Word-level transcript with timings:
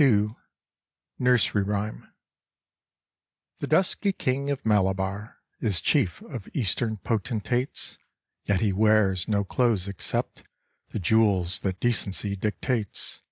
II 0.00 0.34
Nursery 1.20 1.62
Rhyme 1.62 2.02
* 2.02 2.06
I 2.08 2.10
'HE 3.60 3.66
dusky 3.68 4.12
king 4.12 4.50
of 4.50 4.66
Malabar 4.66 5.38
•■• 5.62 5.64
Is 5.64 5.80
chief 5.80 6.20
of 6.22 6.48
Eastern 6.52 6.96
Potentates; 6.96 7.96
Yet 8.42 8.60
he 8.60 8.72
wears 8.72 9.28
no 9.28 9.44
clothes 9.44 9.86
except 9.86 10.42
The 10.88 10.98
jewels 10.98 11.60
that 11.60 11.78
decency 11.78 12.34
dictates. 12.34 13.22